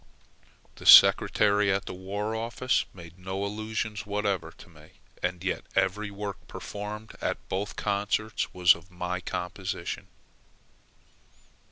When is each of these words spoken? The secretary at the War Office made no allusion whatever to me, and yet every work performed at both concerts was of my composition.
The 0.77 0.87
secretary 0.87 1.71
at 1.71 1.85
the 1.85 1.93
War 1.93 2.35
Office 2.35 2.85
made 2.91 3.19
no 3.19 3.45
allusion 3.45 3.95
whatever 4.03 4.49
to 4.49 4.67
me, 4.67 4.93
and 5.21 5.43
yet 5.43 5.63
every 5.75 6.09
work 6.09 6.47
performed 6.47 7.15
at 7.21 7.47
both 7.49 7.75
concerts 7.75 8.51
was 8.51 8.73
of 8.73 8.89
my 8.89 9.19
composition. 9.19 10.07